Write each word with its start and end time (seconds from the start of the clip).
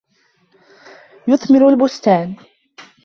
يُثْمِرُ 1.27 1.67
الْبُسْتانُ. 1.67 2.35